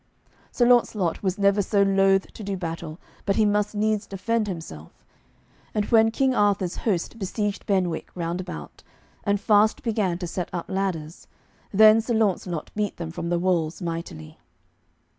Sir 0.51 0.65
Launcelot 0.67 1.21
was 1.21 1.37
never 1.37 1.61
so 1.61 1.83
loath 1.83 2.33
to 2.33 2.43
do 2.43 2.57
battle, 2.57 2.97
but 3.23 3.35
he 3.35 3.45
must 3.45 3.75
needs 3.75 4.07
defend 4.07 4.47
himself; 4.47 4.91
and 5.75 5.85
when 5.91 6.09
King 6.09 6.33
Arthur's 6.33 6.77
host 6.77 7.19
besieged 7.19 7.67
Benwick 7.67 8.09
round 8.15 8.41
about, 8.41 8.81
and 9.25 9.39
fast 9.39 9.83
began 9.83 10.17
to 10.17 10.25
set 10.25 10.49
up 10.51 10.67
ladders, 10.67 11.27
then 11.71 12.01
Sir 12.01 12.15
Launcelot 12.15 12.71
beat 12.73 12.97
them 12.97 13.11
from 13.11 13.29
the 13.29 13.37
walls 13.37 13.79
mightily. 13.79 14.39